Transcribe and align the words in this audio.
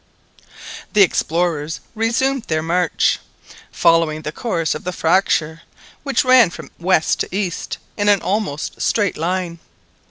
The 0.93 1.03
explorers 1.03 1.79
resumed 1.93 2.45
their 2.45 2.63
march, 2.63 3.19
following 3.71 4.23
the 4.23 4.31
course 4.31 4.73
of 4.73 4.83
the 4.83 4.91
fracture, 4.91 5.61
which 6.01 6.25
ran 6.25 6.49
from 6.49 6.71
west 6.79 7.19
to 7.19 7.29
east 7.35 7.77
in 7.97 8.09
an 8.09 8.23
almost 8.23 8.81
straight 8.81 9.15
line. 9.15 9.59